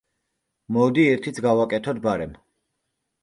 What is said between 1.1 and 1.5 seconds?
ერთიც